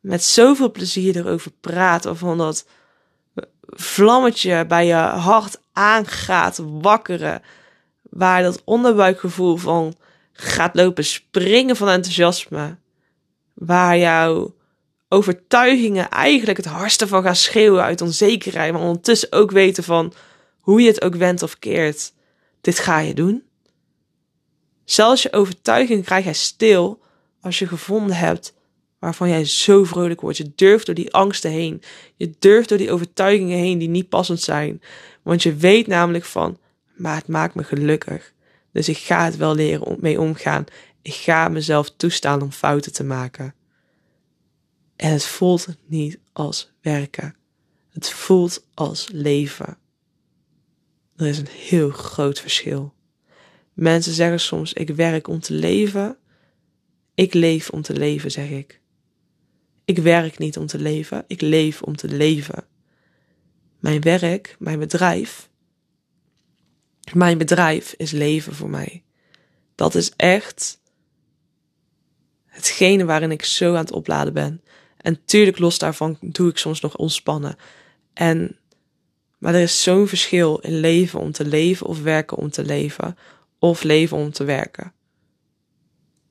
[0.01, 2.67] met zoveel plezier erover praat, waarvan dat
[3.67, 7.43] vlammetje bij je hart aangaat wakkeren,
[8.03, 9.95] waar dat onderbuikgevoel van
[10.33, 12.77] gaat lopen springen van enthousiasme,
[13.53, 14.55] waar jouw
[15.15, 20.13] overtuigingen eigenlijk het hardste van gaan schreeuwen uit onzekerheid, maar ondertussen ook weten van
[20.61, 22.13] hoe je het ook wendt of keert,
[22.61, 23.43] dit ga je doen.
[24.85, 27.01] Zelfs je overtuiging krijg jij stil
[27.41, 28.55] als je gevonden hebt
[28.99, 30.37] waarvan jij zo vrolijk wordt.
[30.37, 31.83] Je durft door die angsten heen.
[32.17, 34.83] Je durft door die overtuigingen heen die niet passend zijn.
[35.23, 36.59] Want je weet namelijk van,
[36.95, 38.33] maar het maakt me gelukkig.
[38.73, 40.65] Dus ik ga het wel leren mee omgaan.
[41.03, 43.55] Ik ga mezelf toestaan om fouten te maken.
[44.97, 47.37] En het voelt niet als werken.
[47.91, 49.79] Het voelt als leven.
[51.17, 52.95] Er is een heel groot verschil.
[53.73, 56.19] Mensen zeggen soms: ik werk om te leven.
[57.15, 58.83] Ik leef om te leven, zeg ik.
[59.85, 62.67] Ik werk niet om te leven, ik leef om te leven.
[63.79, 65.51] Mijn werk, mijn bedrijf,
[67.13, 69.05] mijn bedrijf is leven voor mij.
[69.75, 70.81] Dat is echt
[72.47, 74.63] hetgene waarin ik zo aan het opladen ben.
[75.05, 77.57] En tuurlijk los daarvan doe ik soms nog ontspannen.
[78.13, 78.57] En,
[79.39, 83.17] maar er is zo'n verschil in leven om te leven of werken om te leven.
[83.59, 84.93] Of leven om te werken.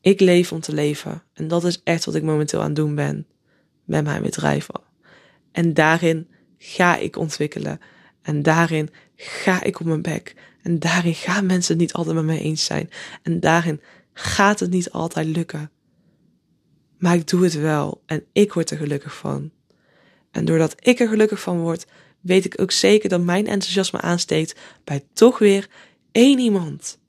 [0.01, 1.23] Ik leef om te leven.
[1.33, 3.27] En dat is echt wat ik momenteel aan het doen ben
[3.83, 4.67] met mijn bedrijf.
[5.51, 7.79] En daarin ga ik ontwikkelen.
[8.21, 10.35] En daarin ga ik op mijn bek.
[10.61, 12.89] En daarin gaan mensen het niet altijd met mij eens zijn.
[13.21, 13.81] En daarin
[14.13, 15.71] gaat het niet altijd lukken.
[17.03, 19.51] Maar ik doe het wel en ik word er gelukkig van.
[20.31, 21.85] En doordat ik er gelukkig van word,
[22.21, 25.67] weet ik ook zeker dat mijn enthousiasme aansteekt bij toch weer
[26.11, 26.99] één iemand.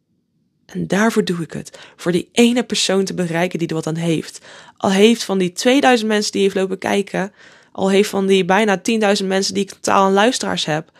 [0.66, 1.78] En daarvoor doe ik het.
[1.96, 4.44] Voor die ene persoon te bereiken die er wat aan heeft.
[4.76, 7.32] Al heeft van die 2000 mensen die heeft lopen kijken,
[7.72, 8.82] al heeft van die bijna
[9.20, 10.90] 10.000 mensen die ik totaal aan luisteraars heb,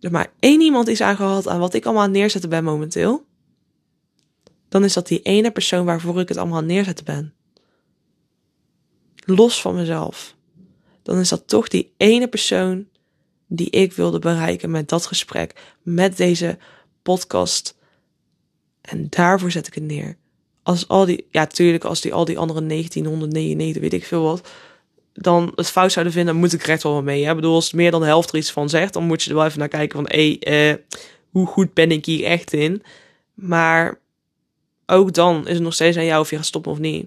[0.00, 3.24] er maar één iemand is aangehad aan wat ik allemaal aan neerzetten ben momenteel,
[4.68, 7.34] dan is dat die ene persoon waarvoor ik het allemaal aan neerzetten ben.
[9.24, 10.34] Los van mezelf.
[11.02, 12.88] Dan is dat toch die ene persoon
[13.46, 16.58] die ik wilde bereiken met dat gesprek, met deze
[17.02, 17.78] podcast
[18.80, 20.16] en daarvoor zet ik het neer.
[20.62, 24.48] Als al die, ja, tuurlijk, als die al die andere 1999, weet ik veel wat,
[25.12, 27.24] dan het fout zouden vinden, moet ik recht wel mee.
[27.24, 29.36] Ik bedoel, als meer dan de helft er iets van zegt, dan moet je er
[29.36, 30.74] wel even naar kijken van, hé, uh,
[31.30, 32.82] hoe goed ben ik hier echt in?
[33.34, 33.98] Maar
[34.86, 37.06] ook dan is het nog steeds aan jou of je gaat stoppen of niet.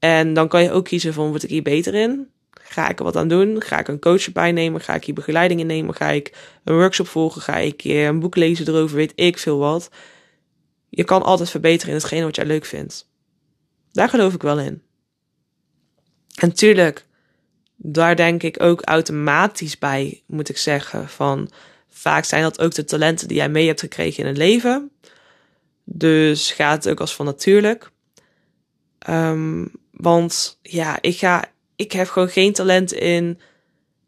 [0.00, 2.28] En dan kan je ook kiezen van, word ik hier beter in?
[2.50, 3.62] Ga ik er wat aan doen?
[3.62, 4.80] Ga ik een coach erbij nemen?
[4.80, 5.94] Ga ik hier begeleiding in nemen?
[5.94, 7.42] Ga ik een workshop volgen?
[7.42, 8.96] Ga ik een boek lezen erover?
[8.96, 9.90] Weet ik veel wat.
[10.88, 13.08] Je kan altijd verbeteren in hetgene wat jij leuk vindt.
[13.92, 14.82] Daar geloof ik wel in.
[16.34, 17.06] En tuurlijk,
[17.76, 21.08] daar denk ik ook automatisch bij, moet ik zeggen.
[21.08, 21.50] Van
[21.88, 24.90] vaak zijn dat ook de talenten die jij mee hebt gekregen in het leven.
[25.84, 27.90] Dus gaat het ook als van natuurlijk.
[29.08, 31.44] Um, want ja, ik ga
[31.76, 33.38] ik heb gewoon geen talent in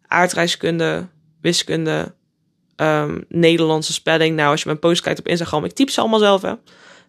[0.07, 1.09] aardrijkskunde,
[1.41, 2.15] wiskunde,
[2.77, 4.37] um, Nederlandse spelling.
[4.37, 6.43] Nou, als je mijn post kijkt op Instagram, ik typ ze allemaal zelf.
[6.43, 6.53] Hè.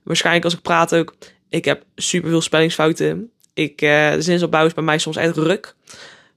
[0.04, 1.16] Waarschijnlijk als ik praat ook.
[1.50, 3.32] Ik heb superveel spellingsfouten.
[3.54, 5.76] Ik, uh, de zinsopbouw is bij mij soms echt ruk.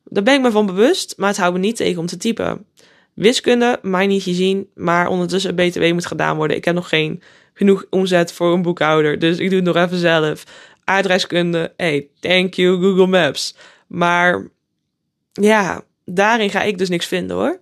[0.04, 2.66] Daar ben ik me van bewust, maar het houdt me niet tegen om te typen.
[3.14, 6.56] Wiskunde, mij niet gezien, maar ondertussen een BTW moet gedaan worden.
[6.56, 7.22] Ik heb nog geen
[7.54, 10.44] genoeg omzet voor een boekhouder, dus ik doe het nog even zelf.
[10.86, 13.54] Aardrijkskunde, hey, thank you Google Maps.
[13.86, 14.48] Maar
[15.32, 17.60] ja, daarin ga ik dus niks vinden hoor.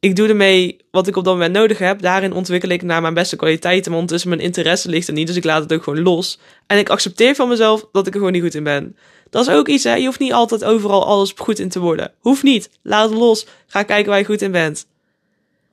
[0.00, 2.00] Ik doe ermee wat ik op dat moment nodig heb.
[2.00, 3.90] Daarin ontwikkel ik naar mijn beste kwaliteiten.
[3.90, 5.26] Maar ondertussen mijn interesse ligt er niet.
[5.26, 6.38] Dus ik laat het ook gewoon los.
[6.66, 8.96] En ik accepteer van mezelf dat ik er gewoon niet goed in ben.
[9.30, 9.94] Dat is ook iets, hè.
[9.94, 12.12] Je hoeft niet altijd overal alles goed in te worden.
[12.18, 12.70] Hoeft niet.
[12.82, 13.46] Laat het los.
[13.66, 14.86] Ga kijken waar je goed in bent.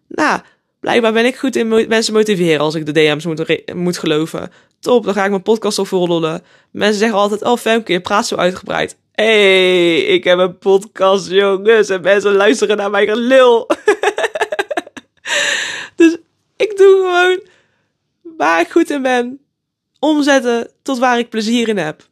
[0.08, 0.40] Nou,
[0.80, 4.52] blijkbaar ben ik goed in mensen motiveren als ik de DM's moet, moet geloven.
[4.80, 6.44] Top, dan ga ik mijn podcast op rollen.
[6.72, 11.90] Mensen zeggen altijd, oh Femke, je praat zo uitgebreid hey, ik heb een podcast, jongens.
[11.90, 13.68] En mensen luisteren naar mijn gelul.
[15.96, 16.18] dus
[16.56, 17.40] ik doe gewoon
[18.38, 19.40] waar ik goed in ben,
[20.00, 22.08] omzetten tot waar ik plezier in heb.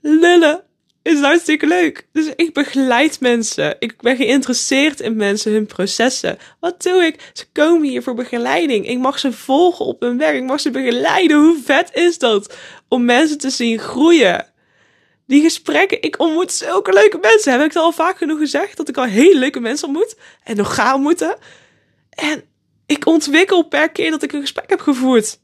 [0.00, 0.62] Lullen
[1.02, 2.06] is hartstikke leuk.
[2.12, 3.76] Dus ik begeleid mensen.
[3.78, 6.38] Ik ben geïnteresseerd in mensen, hun processen.
[6.60, 7.30] Wat doe ik?
[7.32, 8.88] Ze komen hier voor begeleiding.
[8.88, 10.36] Ik mag ze volgen op hun werk.
[10.36, 11.36] Ik mag ze begeleiden.
[11.36, 12.56] Hoe vet is dat?
[12.88, 14.46] Om mensen te zien groeien.
[15.26, 17.52] Die gesprekken, ik ontmoet zulke leuke mensen.
[17.52, 20.56] Heb ik het al vaak genoeg gezegd dat ik al hele leuke mensen ontmoet en
[20.56, 21.36] nog ga ontmoeten.
[22.10, 22.44] En
[22.86, 25.38] ik ontwikkel per keer dat ik een gesprek heb gevoerd.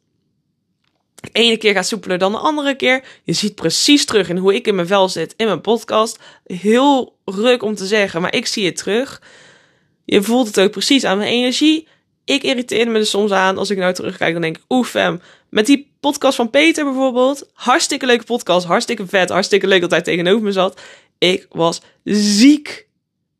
[1.32, 3.04] Ene keer gaat soepeler dan de andere keer.
[3.22, 6.18] Je ziet precies terug in hoe ik in mijn vel zit in mijn podcast.
[6.44, 9.22] Heel ruk om te zeggen, maar ik zie het terug.
[10.04, 11.88] Je voelt het ook precies aan mijn energie.
[12.24, 13.58] Ik irriteerde me er soms aan.
[13.58, 15.20] Als ik nou terugkijk, dan denk ik, oeh fam.
[15.50, 17.50] Met die podcast van Peter bijvoorbeeld.
[17.52, 18.66] Hartstikke leuke podcast.
[18.66, 19.28] Hartstikke vet.
[19.28, 20.80] Hartstikke leuk dat hij tegenover me zat.
[21.18, 22.86] Ik was ziek.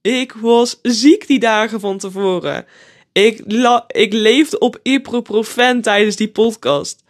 [0.01, 2.67] Ik was ziek die dagen van tevoren.
[3.13, 3.39] Ik,
[3.87, 7.05] ik leefde op ibuprofen tijdens die podcast.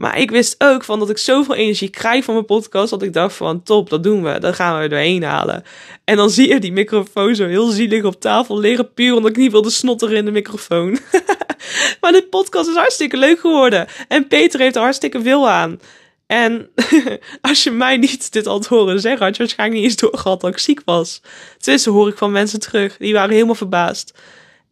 [0.00, 2.90] Maar ik wist ook van dat ik zoveel energie krijg van mijn podcast.
[2.90, 4.38] Dat ik dacht van top, dat doen we.
[4.38, 5.64] Dat gaan we er doorheen halen.
[6.04, 8.92] En dan zie je die microfoon zo heel zielig op tafel liggen.
[8.92, 10.90] Puur omdat ik niet wilde snotteren in de microfoon.
[12.00, 13.86] maar de podcast is hartstikke leuk geworden.
[14.08, 15.80] En Peter heeft er hartstikke veel aan.
[16.26, 16.70] En
[17.40, 20.50] als je mij niet dit had horen zeggen, had je waarschijnlijk niet eens doorgehad dat
[20.50, 21.22] ik ziek was.
[21.58, 22.96] Tussen hoor ik van mensen terug.
[22.96, 24.18] Die waren helemaal verbaasd.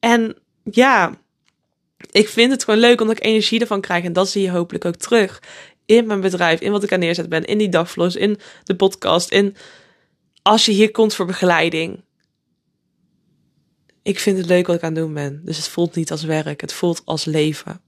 [0.00, 1.18] En ja,
[2.10, 4.04] ik vind het gewoon leuk omdat ik energie ervan krijg.
[4.04, 5.42] En dat zie je hopelijk ook terug
[5.86, 9.30] in mijn bedrijf, in wat ik aan neerzet ben, in die dagvlogs, in de podcast,
[9.30, 9.56] in
[10.42, 12.04] als je hier komt voor begeleiding.
[14.02, 15.40] Ik vind het leuk wat ik aan het doen ben.
[15.44, 17.80] Dus het voelt niet als werk, het voelt als leven.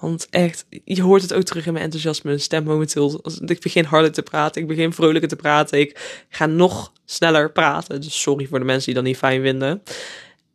[0.00, 3.24] Want echt, je hoort het ook terug in mijn enthousiasme, mijn stem momenteel.
[3.46, 5.80] Ik begin harder te praten, ik begin vrolijker te praten.
[5.80, 8.00] Ik ga nog sneller praten.
[8.00, 9.82] Dus sorry voor de mensen die dat niet fijn vinden.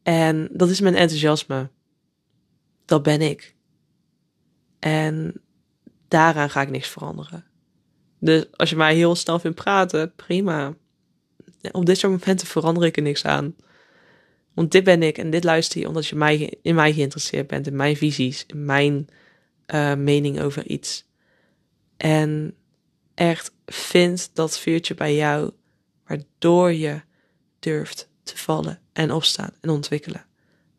[0.04, 1.70] En dat is mijn enthousiasme
[2.88, 3.56] dat ben ik.
[4.80, 5.42] En
[6.08, 7.46] daaraan ga ik niks veranderen.
[8.20, 10.76] Dus als je mij heel snel vindt praten, prima.
[11.72, 13.56] Op dit soort momenten verander ik er niks aan.
[14.54, 17.68] Want dit ben ik en dit luister je omdat je mij, in mij geïnteresseerd bent,
[17.68, 19.08] in mijn visies, in mijn
[19.74, 21.06] uh, mening over iets.
[21.98, 22.56] En
[23.14, 25.52] echt vind dat vuurtje bij jou,
[26.06, 27.02] waardoor je
[27.60, 30.26] durft te vallen en opstaan en ontwikkelen.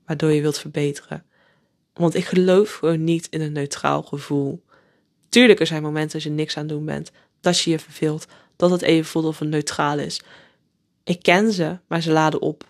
[0.06, 1.24] Waardoor je wilt verbeteren.
[1.98, 4.62] Want ik geloof gewoon niet in een neutraal gevoel.
[5.28, 8.26] Tuurlijk, er zijn momenten als je niks aan het doen bent, dat je je verveelt,
[8.56, 10.22] dat het even voelt of het neutraal is.
[11.04, 12.64] Ik ken ze, maar ze laden op.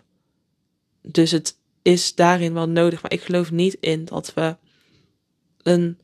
[1.03, 3.03] Dus het is daarin wel nodig.
[3.03, 4.57] Maar ik geloof niet in dat we
[5.63, 5.99] een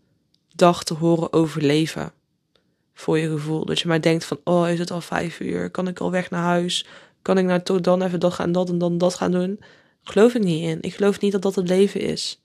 [0.55, 2.13] dag te horen overleven.
[2.95, 3.65] Voor je gevoel.
[3.65, 5.71] Dat je maar denkt van, oh, is het al vijf uur?
[5.71, 6.87] Kan ik al weg naar huis?
[7.23, 9.61] Kan ik nou toch dan even dat gaan, dat en dan dat gaan doen?
[10.03, 10.79] Geloof ik niet in.
[10.81, 12.44] Ik geloof niet dat dat het leven is.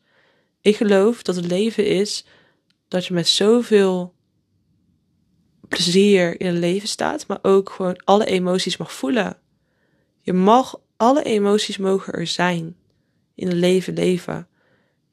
[0.61, 2.25] Ik geloof dat het leven is
[2.87, 4.13] dat je met zoveel
[5.67, 9.37] plezier in het leven staat, maar ook gewoon alle emoties mag voelen.
[10.21, 12.75] Je mag, alle emoties mogen er zijn.
[13.35, 14.47] In het leven leven.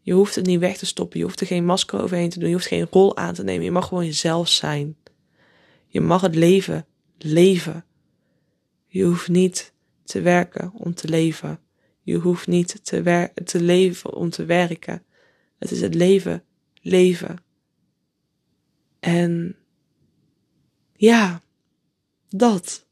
[0.01, 1.19] Je hoeft het niet weg te stoppen.
[1.19, 2.49] Je hoeft er geen masker overheen te doen.
[2.49, 3.65] Je hoeft geen rol aan te nemen.
[3.65, 4.97] Je mag gewoon jezelf zijn.
[5.87, 6.87] Je mag het leven
[7.19, 7.85] leven.
[8.87, 9.73] Je hoeft niet
[10.05, 11.61] te werken om te leven.
[12.03, 15.06] Je hoeft niet te, te leven om te werken.
[15.59, 16.45] Het is het leven,
[16.81, 17.37] leven.
[19.01, 19.57] En
[20.97, 21.43] ja,
[22.29, 22.87] dat.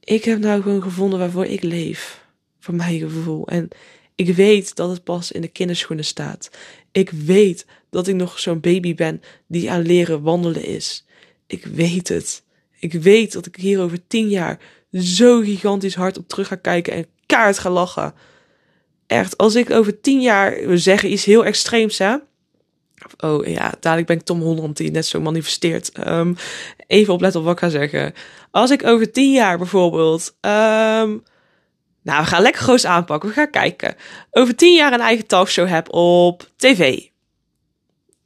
[0.00, 2.24] Ik heb nou gewoon gevonden waarvoor ik leef.
[2.58, 3.48] Voor mijn gevoel.
[3.48, 3.68] En
[4.14, 6.50] ik weet dat het pas in de kinderschoenen staat.
[6.92, 11.04] Ik weet dat ik nog zo'n baby ben die aan leren wandelen is.
[11.46, 12.44] Ik weet het.
[12.78, 14.60] Ik weet dat ik hier over tien jaar
[14.92, 18.14] zo gigantisch hard op terug ga kijken en kaart ga lachen
[19.06, 22.16] echt, als ik over tien jaar, we zeggen iets heel extreems, hè.
[23.18, 26.08] Oh ja, dadelijk ben ik Tom Holland die net zo manifesteert.
[26.08, 26.36] Um,
[26.86, 28.14] even opletten op wat ik ga zeggen.
[28.50, 30.34] Als ik over tien jaar bijvoorbeeld.
[30.40, 31.22] Um,
[32.02, 33.28] nou, we gaan lekker groot aanpakken.
[33.28, 33.96] We gaan kijken.
[34.30, 37.00] Over tien jaar een eigen talkshow heb op tv.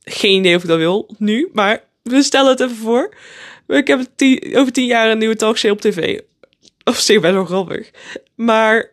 [0.05, 3.15] Geen idee of ik dat wil nu, maar we stellen het even voor.
[3.67, 4.07] Ik heb
[4.53, 6.21] over tien jaar een nieuwe talkshow op tv.
[6.85, 7.91] Of zich best wel grappig.
[8.35, 8.91] Maar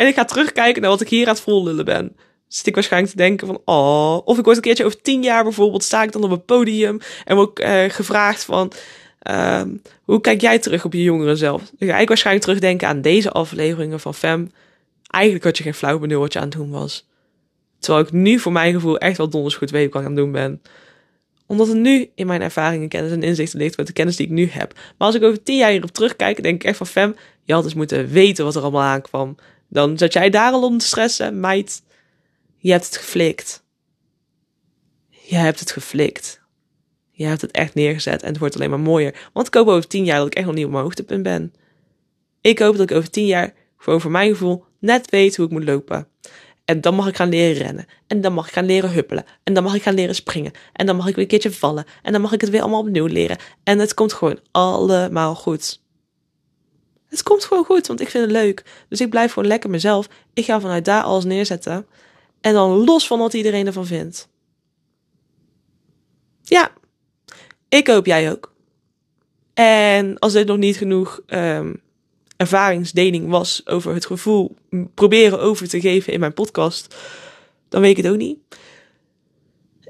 [0.00, 2.16] en ik ga terugkijken naar wat ik hier aan het vollullen ben.
[2.48, 4.20] Zit ik waarschijnlijk te denken van, oh.
[4.24, 7.00] Of ik word een keertje over tien jaar bijvoorbeeld, sta ik dan op een podium
[7.24, 8.72] en word uh, gevraagd van,
[9.30, 9.62] uh,
[10.04, 11.62] hoe kijk jij terug op je jongeren zelf?
[11.78, 14.52] Dan ga ik waarschijnlijk terugdenken aan deze afleveringen van Fem.
[15.06, 17.08] Eigenlijk had je geen flauw benul wat je aan het doen was.
[17.78, 20.22] Terwijl ik nu voor mijn gevoel echt wel donders goed weet wat ik aan het
[20.22, 20.62] doen ben.
[21.46, 24.32] Omdat het nu in mijn ervaringen, kennis en inzichten ligt met de kennis die ik
[24.32, 24.72] nu heb.
[24.74, 27.62] Maar als ik over tien jaar hierop terugkijk, denk ik echt van Fem, je had
[27.62, 29.36] dus moeten weten wat er allemaal aankwam.
[29.70, 31.82] Dan zat jij daar al om te stressen, meid.
[32.56, 33.62] Je hebt het geflikt.
[35.08, 36.40] je hebt het geflikt.
[37.10, 39.28] Je hebt het echt neergezet en het wordt alleen maar mooier.
[39.32, 41.54] Want ik hoop over tien jaar dat ik echt nog niet op mijn hoogtepunt ben.
[42.40, 45.52] Ik hoop dat ik over tien jaar, gewoon voor mijn gevoel, net weet hoe ik
[45.52, 46.08] moet lopen.
[46.64, 47.86] En dan mag ik gaan leren rennen.
[48.06, 49.24] En dan mag ik gaan leren huppelen.
[49.42, 50.52] En dan mag ik gaan leren springen.
[50.72, 51.84] En dan mag ik weer een keertje vallen.
[52.02, 53.38] En dan mag ik het weer allemaal opnieuw leren.
[53.62, 55.80] En het komt gewoon allemaal goed.
[57.10, 58.64] Het komt gewoon goed, want ik vind het leuk.
[58.88, 60.08] Dus ik blijf gewoon lekker mezelf.
[60.34, 61.86] Ik ga vanuit daar alles neerzetten.
[62.40, 64.28] En dan los van wat iedereen ervan vindt.
[66.42, 66.70] Ja,
[67.68, 68.52] ik hoop jij ook.
[69.54, 71.80] En als dit nog niet genoeg um,
[72.36, 74.54] ervaringsdeling was over het gevoel
[74.94, 76.96] proberen over te geven in mijn podcast,
[77.68, 78.38] dan weet ik het ook niet.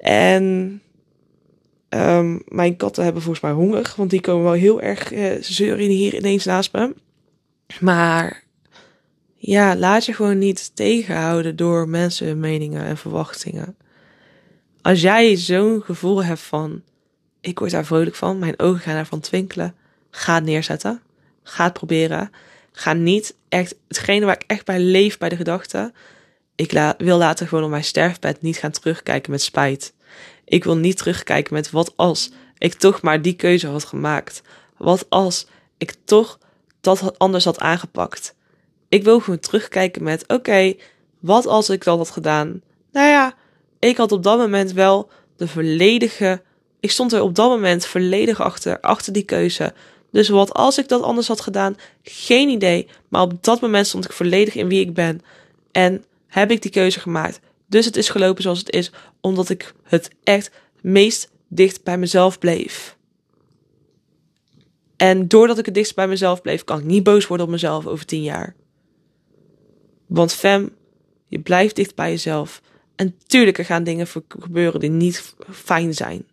[0.00, 0.83] En
[1.88, 5.88] um, mijn katten hebben volgens mij honger, want die komen wel heel erg uh, zeuren
[5.88, 6.94] hier ineens naast me.
[7.80, 8.42] Maar
[9.37, 13.76] ja, laat je gewoon niet tegenhouden door mensen, meningen en verwachtingen.
[14.83, 16.83] Als jij zo'n gevoel hebt van,
[17.40, 19.74] ik word daar vrolijk van, mijn ogen gaan daarvan twinkelen,
[20.11, 21.00] ga neerzetten.
[21.42, 22.30] Ga het proberen.
[22.72, 25.92] Ga niet echt, hetgene waar ik echt bij leef bij de gedachte,
[26.54, 29.92] ik wil later gewoon op mijn sterfbed niet gaan terugkijken met spijt.
[30.44, 34.42] Ik wil niet terugkijken met wat als ik toch maar die keuze had gemaakt.
[34.76, 35.46] Wat als
[35.78, 36.38] ik toch
[36.80, 38.34] dat anders had aangepakt.
[38.88, 40.74] Ik wil gewoon terugkijken met: oké,
[41.20, 42.60] wat als ik dat had gedaan?
[42.92, 43.34] Nou ja,
[43.78, 46.42] ik had op dat moment wel de volledige.
[46.80, 49.72] Ik stond er op dat moment volledig achter, achter die keuze.
[50.12, 51.76] Dus wat als ik dat anders had gedaan?
[52.02, 52.88] Geen idee.
[53.08, 55.20] Maar op dat moment stond ik volledig in wie ik ben.
[55.72, 57.40] En heb ik die keuze gemaakt.
[57.66, 62.38] Dus het is gelopen zoals het is, omdat ik het echt meest dicht bij mezelf
[62.38, 62.96] bleef.
[65.00, 67.86] En doordat ik het dichtst bij mezelf bleef, kan ik niet boos worden op mezelf
[67.86, 68.54] over tien jaar.
[70.06, 70.70] Want fem,
[71.26, 72.62] je blijft dicht bij jezelf.
[72.96, 76.24] En tuurlijk, er gaan dingen gebeuren die niet fijn zijn.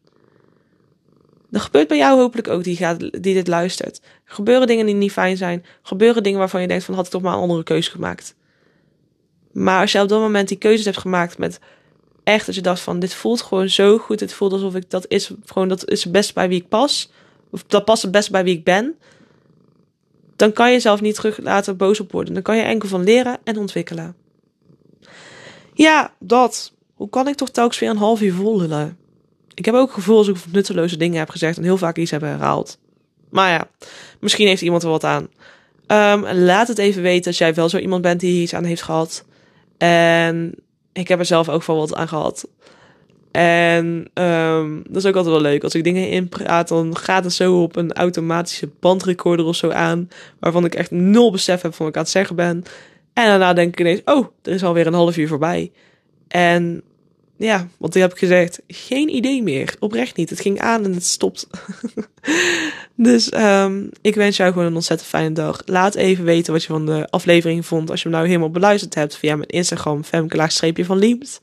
[1.50, 4.02] Dat gebeurt bij jou hopelijk ook, die, gaat, die dit luistert.
[4.26, 5.60] Er gebeuren dingen die niet fijn zijn.
[5.60, 8.36] Er gebeuren dingen waarvan je denkt van, had ik toch maar een andere keuze gemaakt.
[9.52, 11.60] Maar als je op dat moment die keuzes hebt gemaakt met
[12.24, 14.20] echt, dat je dacht van, dit voelt gewoon zo goed.
[14.20, 17.10] Het voelt alsof ik, dat is gewoon, dat is best bij wie ik pas
[17.50, 18.96] of dat past het best bij wie ik ben,
[20.36, 22.34] dan kan je jezelf niet terug laten boos op worden.
[22.34, 24.16] Dan kan je enkel van leren en ontwikkelen.
[25.74, 26.74] Ja, dat.
[26.94, 28.98] Hoe kan ik toch telkens weer een half uur volgen?
[29.54, 32.12] Ik heb ook het gevoel als ik nutteloze dingen heb gezegd en heel vaak iets
[32.12, 32.80] heb herhaald.
[33.30, 33.68] Maar ja,
[34.20, 35.28] misschien heeft iemand er wat aan.
[35.88, 38.82] Um, laat het even weten als jij wel zo iemand bent die iets aan heeft
[38.82, 39.26] gehad.
[39.78, 40.56] En
[40.94, 42.48] ik heb er zelf ook wel wat aan gehad.
[43.38, 45.64] En um, dat is ook altijd wel leuk.
[45.64, 50.10] Als ik dingen inpraat, dan gaat het zo op een automatische bandrecorder of zo aan.
[50.40, 52.64] Waarvan ik echt nul besef heb van wat ik aan het zeggen ben.
[53.14, 55.72] En daarna denk ik ineens, oh, er is alweer een half uur voorbij.
[56.28, 56.82] En
[57.36, 58.62] ja, wat heb ik gezegd?
[58.68, 59.76] Geen idee meer.
[59.80, 60.30] Oprecht niet.
[60.30, 61.48] Het ging aan en het stopt.
[62.96, 65.62] dus um, ik wens jou gewoon een ontzettend fijne dag.
[65.66, 67.90] Laat even weten wat je van de aflevering vond.
[67.90, 71.42] Als je hem nou helemaal beluisterd hebt via mijn Instagram, femke van Liemt.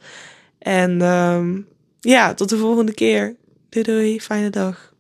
[0.59, 1.67] En um,
[2.05, 3.37] ja, tot de volgende keer.
[3.69, 4.94] Doei doei, fijne dag.